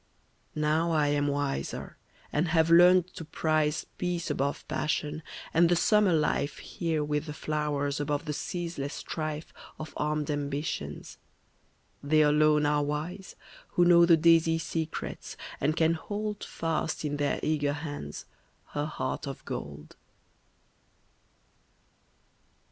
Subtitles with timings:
[0.55, 1.95] Now I am wiser,
[2.33, 5.21] and have learned to prize Peace above passion,
[5.53, 11.19] and the summer life Here with the flowers above the ceaseless strife Of armed ambitions.
[12.01, 13.35] They alone are wise
[13.73, 18.25] Who know the daisy secrets, and can hold Fast in their eager hands
[18.73, 19.97] her heart of gold.